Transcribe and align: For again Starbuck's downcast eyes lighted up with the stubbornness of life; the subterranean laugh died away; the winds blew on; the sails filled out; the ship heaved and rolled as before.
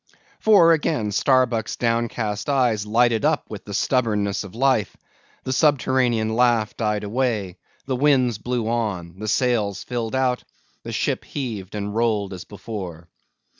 For 0.39 0.71
again 0.73 1.11
Starbuck's 1.11 1.75
downcast 1.75 2.49
eyes 2.49 2.87
lighted 2.87 3.23
up 3.23 3.47
with 3.51 3.65
the 3.65 3.73
stubbornness 3.75 4.43
of 4.43 4.55
life; 4.55 4.97
the 5.43 5.53
subterranean 5.53 6.35
laugh 6.35 6.75
died 6.75 7.03
away; 7.03 7.59
the 7.85 7.95
winds 7.95 8.39
blew 8.39 8.67
on; 8.67 9.19
the 9.19 9.27
sails 9.27 9.83
filled 9.83 10.15
out; 10.15 10.43
the 10.81 10.91
ship 10.91 11.23
heaved 11.23 11.75
and 11.75 11.93
rolled 11.93 12.33
as 12.33 12.45
before. 12.45 13.09